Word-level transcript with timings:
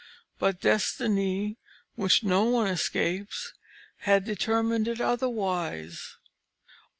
But 0.39 0.59
destiny 0.59 1.59
which 1.93 2.23
no 2.23 2.45
one 2.45 2.65
escapes, 2.65 3.53
had 3.97 4.25
determined 4.25 4.87
it 4.87 4.99
otherwise. 4.99 6.15